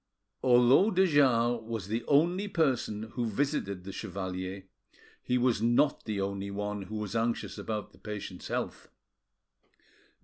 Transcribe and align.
Although 0.41 0.89
de 0.89 1.05
Jars 1.05 1.61
was 1.61 1.87
the 1.87 2.03
only 2.07 2.47
person 2.47 3.11
who 3.11 3.27
visited 3.27 3.83
the 3.83 3.91
chevalier, 3.91 4.63
he 5.21 5.37
was 5.37 5.61
not 5.61 6.05
the 6.05 6.19
only 6.19 6.49
one 6.49 6.81
who 6.81 6.95
was 6.95 7.15
anxious 7.15 7.59
about 7.59 7.91
the 7.91 7.99
patient's 7.99 8.47
health. 8.47 8.87